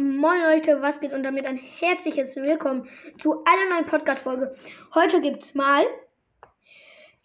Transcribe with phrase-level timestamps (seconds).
[0.00, 4.54] Moin Leute, was geht und damit ein herzliches Willkommen zu einer neuen Podcast-Folge.
[4.94, 5.84] Heute gibt's mal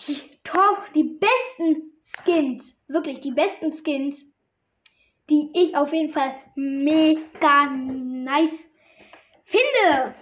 [0.08, 4.26] die Top, die besten Skins, wirklich die besten Skins,
[5.30, 8.68] die ich auf jeden Fall mega nice
[9.46, 10.16] finde.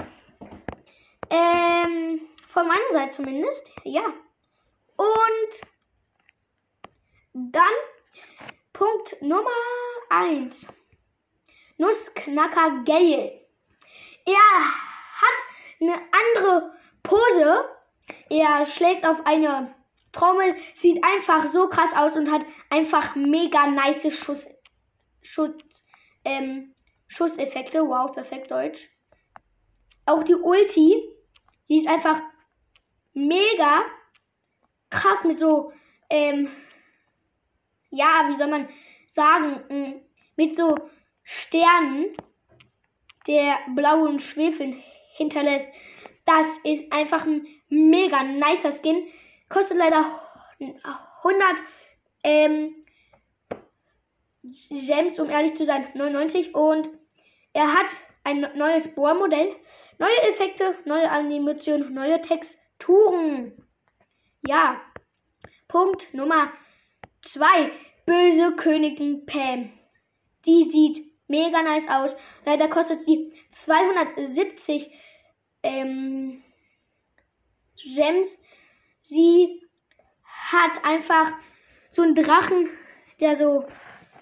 [1.30, 4.04] Ähm, von meiner Seite zumindest, ja.
[4.98, 5.62] Und
[7.34, 7.64] dann
[8.74, 9.48] Punkt Nummer
[10.10, 10.68] 1.
[11.82, 13.42] Nussknacker Gale.
[14.26, 14.36] Er
[15.22, 15.38] hat
[15.82, 17.66] eine andere Pose.
[18.30, 19.74] Er schlägt auf eine
[20.12, 24.48] Trommel, sieht einfach so krass aus und hat einfach mega nice Schuss,
[25.24, 25.56] Schuss,
[26.24, 26.76] ähm,
[27.08, 27.82] Schusseffekte.
[27.82, 28.88] Wow, perfekt Deutsch.
[30.06, 31.02] Auch die Ulti,
[31.68, 32.22] die ist einfach
[33.14, 33.86] mega
[34.92, 35.74] krass mit so,
[36.12, 36.52] ähm,
[37.90, 38.70] ja, wie soll man
[39.14, 40.02] sagen, mm,
[40.36, 40.76] mit so
[41.24, 42.16] Sternen,
[43.28, 44.76] der blauen Schwefel
[45.16, 45.68] hinterlässt.
[46.26, 49.08] Das ist einfach ein mega nicer Skin.
[49.50, 50.22] Kostet leider
[50.60, 51.46] 100
[52.24, 52.76] ähm,
[54.70, 56.56] Gems, um ehrlich zu sein, 99.
[56.56, 56.90] Und
[57.54, 57.88] er hat
[58.24, 59.56] ein neues Bohrmodell,
[59.98, 63.54] neue Effekte, neue Animationen, neue Texturen.
[64.48, 64.82] Ja.
[65.68, 66.52] Punkt Nummer
[67.22, 67.72] 2.
[68.06, 69.72] Böse Königin Pam.
[70.46, 72.16] Die sieht mega nice aus.
[72.46, 74.92] Leider kostet sie 270
[75.64, 76.44] ähm,
[77.78, 78.38] Gems.
[79.04, 79.62] Sie
[80.52, 81.34] hat einfach
[81.90, 82.70] so einen Drachen,
[83.20, 83.66] der so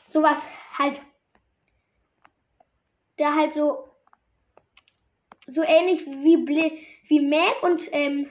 [0.10, 0.38] sowas
[0.78, 1.02] halt,
[3.18, 3.86] der halt so
[5.48, 6.72] so ähnlich wie Ble
[7.08, 8.30] wie Mac und ähm,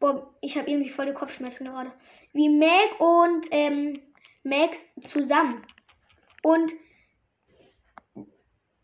[0.00, 1.92] boah, ich habe irgendwie voll die Kopfschmerzen gerade.
[2.32, 4.00] Wie Mac und ähm,
[4.42, 5.64] Max zusammen.
[6.42, 6.72] Und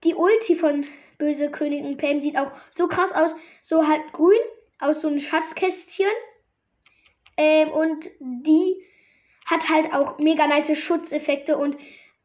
[0.04, 0.86] die Ulti von
[1.18, 3.34] Böse Königin Pam sieht auch so krass aus.
[3.62, 4.38] So halt grün,
[4.78, 6.06] aus so einem Schatzkästchen.
[7.36, 8.84] Ähm, und die
[9.46, 11.58] hat halt auch mega nice Schutzeffekte.
[11.58, 11.76] Und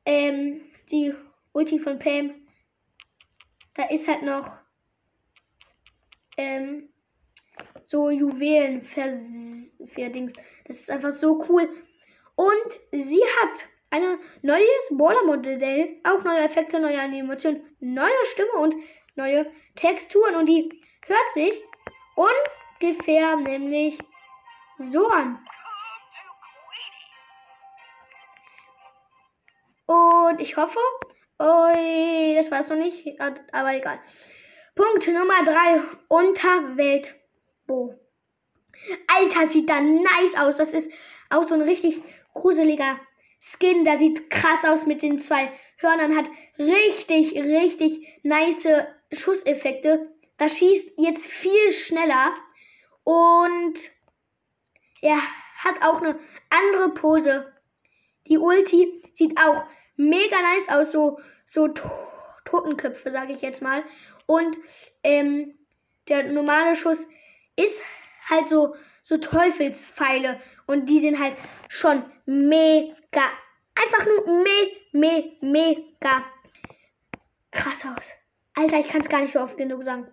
[0.05, 0.61] ähm,
[0.91, 1.13] die
[1.53, 2.33] Ulti von Pam,
[3.73, 4.51] da ist halt noch
[6.37, 6.89] ähm,
[7.87, 10.33] so Juwelen verdings.
[10.65, 11.69] Das ist einfach so cool.
[12.35, 18.75] Und sie hat ein neues Baller-Modell, auch neue Effekte, neue Animationen, neue Stimme und
[19.15, 19.45] neue
[19.75, 20.35] Texturen.
[20.35, 21.61] Und die hört sich
[22.15, 23.99] ungefähr nämlich
[24.79, 25.37] so an.
[29.85, 30.79] Und ich hoffe,
[31.37, 33.99] oi, das war es noch nicht, aber egal.
[34.73, 37.93] Punkt Nummer 3, Unterweltbo.
[39.07, 40.57] Alter, sieht da nice aus.
[40.57, 40.89] Das ist
[41.29, 42.01] auch so ein richtig
[42.33, 42.99] gruseliger
[43.43, 43.83] Skin.
[43.83, 46.15] Der sieht krass aus mit den zwei Hörnern.
[46.15, 48.67] Hat richtig, richtig nice
[49.11, 50.09] Schusseffekte.
[50.37, 52.33] Das schießt jetzt viel schneller.
[53.03, 53.75] Und
[55.01, 55.17] er
[55.57, 56.17] hat auch eine
[56.49, 57.53] andere Pose.
[58.27, 59.65] Die Ulti sieht auch
[59.97, 60.91] mega nice aus.
[60.91, 61.89] So, so to
[62.45, 63.83] Totenköpfe, sage ich jetzt mal.
[64.25, 64.57] Und
[65.03, 65.57] ähm,
[66.07, 67.05] der normale Schuss
[67.55, 67.83] ist
[68.29, 70.39] halt so, so Teufelspfeile.
[70.65, 71.35] Und die sind halt
[71.67, 76.25] schon mega, einfach nur me, me, mega
[77.51, 78.05] krass aus.
[78.55, 80.07] Alter, ich kann es gar nicht so oft genug sagen.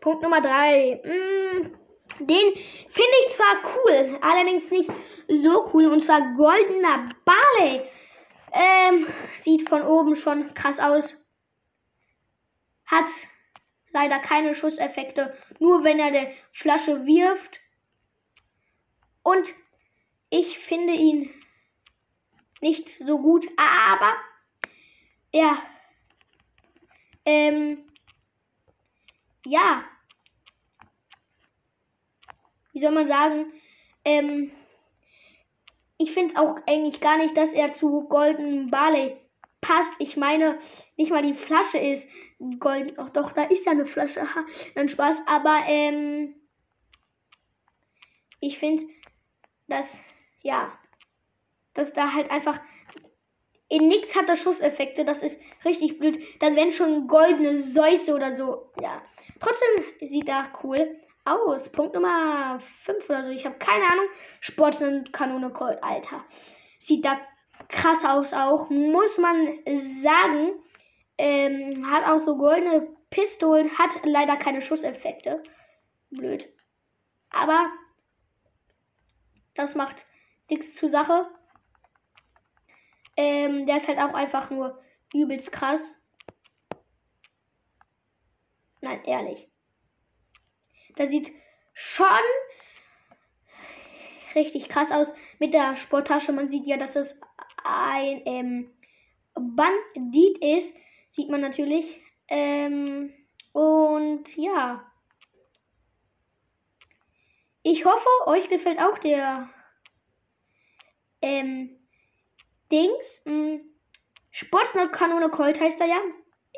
[0.00, 1.00] Punkt Nummer 3.
[1.04, 1.76] Mm,
[2.20, 4.90] den finde ich zwar cool, allerdings nicht
[5.28, 5.86] so cool.
[5.86, 7.82] Und zwar goldener Barley.
[8.52, 9.06] Ähm,
[9.42, 11.14] sieht von oben schon krass aus.
[12.86, 13.06] Hat
[13.90, 17.60] leider keine Schusseffekte, nur wenn er die Flasche wirft.
[19.22, 19.52] Und
[20.30, 21.30] ich finde ihn
[22.60, 24.14] nicht so gut, aber
[25.32, 25.62] ja,
[27.24, 27.84] ähm,
[29.44, 29.84] ja,
[32.72, 33.52] wie soll man sagen,
[34.04, 34.52] ähm,
[35.98, 39.16] ich finde auch eigentlich gar nicht, dass er zu Golden Barley
[39.60, 39.92] passt.
[39.98, 40.58] Ich meine,
[40.96, 42.06] nicht mal die Flasche ist
[42.58, 42.94] golden.
[42.98, 44.22] Ach doch, da ist ja eine Flasche.
[44.22, 44.44] Ha,
[44.74, 45.22] dann Spaß.
[45.26, 46.34] Aber ähm,
[48.40, 48.86] ich finde,
[49.66, 49.98] dass
[50.42, 50.78] ja,
[51.76, 52.60] dass da halt einfach
[53.68, 55.04] in nichts hat er Schusseffekte.
[55.04, 56.22] Das ist richtig blöd.
[56.40, 58.70] Dann wenn schon goldene Säuse oder so.
[58.80, 59.02] Ja,
[59.40, 61.68] trotzdem sieht er cool aus.
[61.70, 63.30] Punkt Nummer 5 oder so.
[63.30, 64.06] Ich habe keine Ahnung.
[64.40, 66.24] Sportkanone Cold, Alter.
[66.80, 67.20] Sieht da
[67.68, 68.70] krass aus auch.
[68.70, 69.58] Muss man
[70.02, 70.52] sagen.
[71.18, 73.76] Ähm, hat auch so goldene Pistolen.
[73.78, 75.42] Hat leider keine Schusseffekte.
[76.10, 76.46] Blöd.
[77.30, 77.70] Aber
[79.54, 80.04] das macht
[80.48, 81.26] nichts zur Sache.
[83.16, 84.82] Ähm, der ist halt auch einfach nur
[85.14, 85.80] übelst krass.
[88.80, 89.48] Nein, ehrlich.
[90.96, 91.32] Das sieht
[91.72, 92.06] schon
[94.34, 96.32] richtig krass aus mit der Sporttasche.
[96.32, 97.18] Man sieht ja, dass es
[97.64, 98.72] ein ähm,
[99.34, 100.74] Bandit ist.
[101.10, 102.00] Sieht man natürlich.
[102.28, 103.12] Ähm,
[103.52, 104.90] und ja.
[107.62, 109.48] Ich hoffe, euch gefällt auch der
[111.20, 111.75] ähm,
[112.70, 113.22] Dings.
[113.24, 113.60] Hm,
[114.30, 116.00] Sportsnot-Kanone Colt heißt er ja.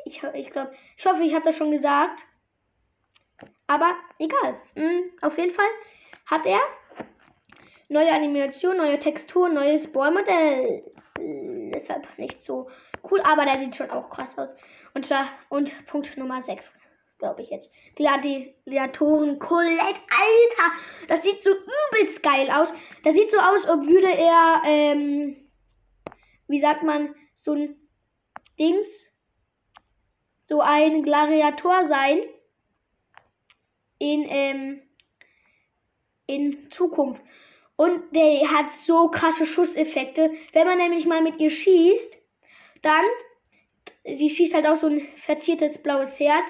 [0.05, 2.25] Ich, ich glaube, ich hoffe, ich habe das schon gesagt.
[3.67, 4.59] Aber egal.
[4.75, 5.69] Hm, auf jeden Fall
[6.25, 6.59] hat er
[7.89, 10.83] neue Animation, neue Textur, neues Bohrmodell.
[11.17, 12.69] Deshalb nicht so
[13.09, 14.49] cool, aber der sieht schon auch krass aus.
[14.93, 15.09] Und,
[15.49, 16.63] und Punkt Nummer 6,
[17.17, 17.71] glaube ich jetzt.
[17.95, 20.73] Gladiatoren Colette, Alter!
[21.07, 22.73] Das sieht so übelst geil aus.
[23.03, 25.48] Das sieht so aus, als würde er, ähm,
[26.49, 27.75] wie sagt man, so ein
[28.59, 28.87] Dings,
[30.47, 32.19] so ein Gladiator sein.
[33.99, 34.81] In, ähm,
[36.25, 37.21] in Zukunft.
[37.75, 40.31] Und der hat so krasse Schusseffekte.
[40.53, 42.17] Wenn man nämlich mal mit ihr schießt,
[42.81, 43.03] dann,
[44.05, 46.45] sie schießt halt auch so ein verziertes blaues Herz.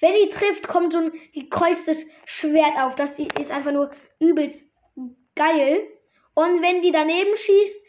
[0.00, 2.94] Wenn die trifft, kommt so ein gekreuztes Schwert auf.
[2.96, 4.62] Das ist einfach nur übelst
[5.34, 5.86] geil.
[6.34, 7.83] Und wenn die daneben schießt,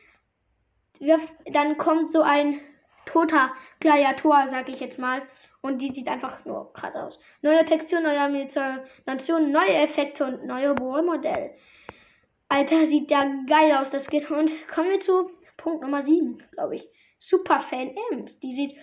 [1.51, 2.59] dann kommt so ein
[3.05, 5.21] toter Gladiator, sag ich jetzt mal.
[5.61, 7.19] Und die sieht einfach nur krass aus.
[7.41, 11.55] Neue Textur, neue Animation, neue Effekte und neue Bohrmodell.
[12.49, 14.29] Alter, sieht ja geil aus, das geht.
[14.29, 16.87] Und kommen wir zu Punkt Nummer 7, glaube ich.
[17.17, 18.39] Superfan Ems.
[18.39, 18.75] Die sieht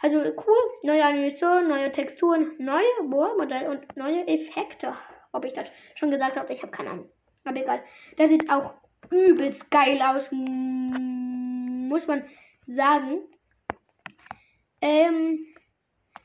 [0.00, 0.56] also cool.
[0.82, 4.94] Neue Animation, neue Texturen, neue Bohrmodell und neue Effekte.
[5.32, 7.08] Ob ich das schon gesagt habe, ich habe keine Ahnung.
[7.44, 7.82] Aber egal.
[8.18, 8.74] Der sieht auch
[9.10, 10.28] übelst geil aus.
[11.94, 12.28] Muss man
[12.66, 13.20] sagen.
[14.80, 15.46] Ähm,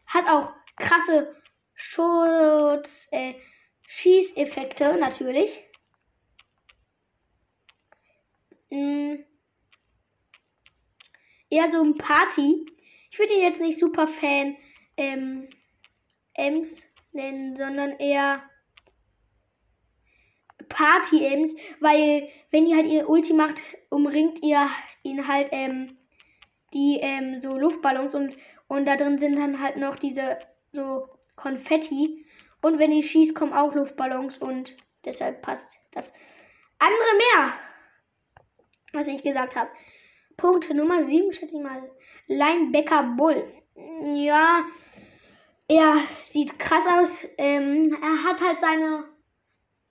[0.08, 1.36] hat auch krasse
[1.76, 3.36] Schutz, äh,
[3.88, 5.52] Schießeffekte natürlich.
[8.72, 9.26] mh, mm,
[11.52, 12.66] eher so ein Party.
[13.12, 14.58] Ich würde ihn jetzt nicht super Fan
[14.98, 15.50] ähm,
[16.34, 16.82] Ems
[17.12, 18.49] nennen, sondern eher
[20.70, 24.70] Party Ems, weil wenn ihr halt ihr Ulti macht, umringt ihr
[25.04, 25.98] ihn halt ähm,
[26.74, 28.36] die ähm, so Luftballons und
[28.68, 30.38] und da drin sind dann halt noch diese
[30.72, 32.26] so Konfetti
[32.62, 34.76] und wenn ihr schießt, kommen auch Luftballons und
[35.06, 36.14] deshalb passt das
[36.80, 37.54] andere mehr
[38.94, 39.70] was ich gesagt habe.
[40.38, 41.90] Punkt Nummer 7, schätze ich mal.
[42.28, 43.44] Linebacker Bull.
[44.04, 44.64] Ja,
[45.68, 47.28] er sieht krass aus.
[47.38, 49.06] Ähm, er hat halt seine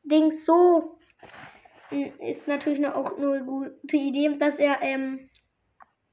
[0.09, 0.99] Dings so.
[1.91, 5.31] Ist natürlich auch nur eine gute Idee, dass er ähm,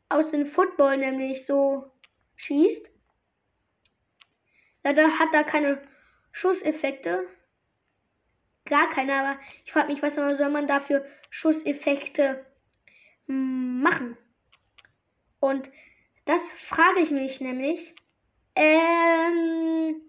[0.08, 1.92] aus dem Football nämlich so
[2.36, 2.90] schießt.
[4.84, 5.82] Leider hat er keine
[6.32, 7.28] Schusseffekte.
[8.66, 12.46] Gar keine, aber ich frage mich, was soll man dafür Schusseffekte
[13.28, 14.18] machen?
[15.40, 15.70] Und
[16.26, 17.94] das frage ich mich nämlich.
[18.56, 20.02] Ähm,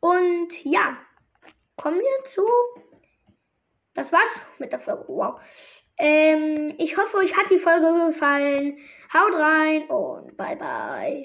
[0.00, 0.98] und ja,
[1.76, 2.42] kommen wir zu.
[3.94, 4.28] Das war's
[4.58, 5.04] mit der Folge.
[5.08, 5.40] Wow.
[5.98, 8.78] Ähm, ich hoffe, euch hat die Folge gefallen.
[9.12, 11.18] Haut rein und bye bye.